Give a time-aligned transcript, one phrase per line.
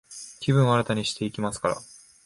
[0.39, 1.77] 気分を新たにしていきますから、